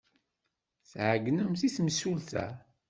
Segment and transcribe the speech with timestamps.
[0.91, 2.45] Tɛeyynemt i temsulta.